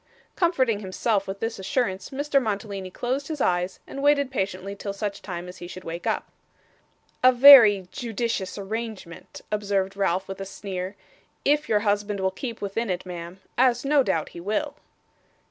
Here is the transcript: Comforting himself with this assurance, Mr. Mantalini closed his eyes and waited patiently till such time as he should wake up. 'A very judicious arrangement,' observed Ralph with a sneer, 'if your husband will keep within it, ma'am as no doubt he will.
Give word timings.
Comforting 0.35 0.79
himself 0.79 1.27
with 1.27 1.41
this 1.41 1.59
assurance, 1.59 2.09
Mr. 2.09 2.41
Mantalini 2.41 2.89
closed 2.89 3.27
his 3.27 3.39
eyes 3.39 3.79
and 3.85 4.01
waited 4.01 4.31
patiently 4.31 4.75
till 4.75 4.93
such 4.93 5.21
time 5.21 5.47
as 5.47 5.57
he 5.57 5.67
should 5.67 5.83
wake 5.83 6.07
up. 6.07 6.27
'A 7.23 7.31
very 7.33 7.87
judicious 7.91 8.57
arrangement,' 8.57 9.41
observed 9.51 9.95
Ralph 9.95 10.27
with 10.27 10.41
a 10.41 10.43
sneer, 10.47 10.95
'if 11.45 11.69
your 11.69 11.81
husband 11.81 12.19
will 12.19 12.31
keep 12.31 12.61
within 12.61 12.89
it, 12.89 13.05
ma'am 13.05 13.41
as 13.59 13.85
no 13.85 14.01
doubt 14.01 14.29
he 14.29 14.39
will. 14.39 14.73